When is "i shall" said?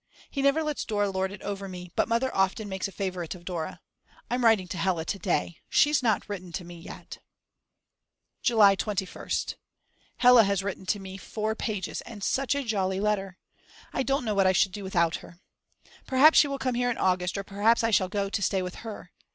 17.83-18.09